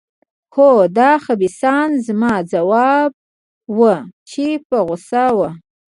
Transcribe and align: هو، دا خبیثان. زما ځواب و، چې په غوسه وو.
هو، 0.55 0.69
دا 0.97 1.11
خبیثان. 1.25 1.89
زما 2.05 2.33
ځواب 2.51 3.11
و، 3.77 3.79
چې 4.29 4.45
په 4.67 4.77
غوسه 4.85 5.25
وو. 5.37 5.49